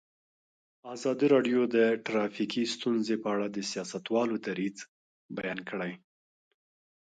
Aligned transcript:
ازادي 0.95 1.25
راډیو 1.35 1.61
د 1.75 1.77
ټرافیکي 2.05 2.63
ستونزې 2.75 3.15
په 3.23 3.27
اړه 3.35 3.47
د 3.49 3.57
سیاستوالو 3.71 4.35
دریځ 4.47 4.77
بیان 5.37 5.59
کړی. 5.69 5.91